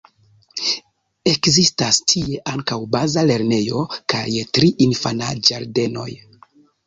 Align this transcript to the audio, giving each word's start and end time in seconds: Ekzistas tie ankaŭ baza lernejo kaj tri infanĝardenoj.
Ekzistas 1.31 1.99
tie 2.13 2.39
ankaŭ 2.53 2.79
baza 2.97 3.25
lernejo 3.31 3.83
kaj 4.15 4.25
tri 4.57 4.71
infanĝardenoj. 4.89 6.09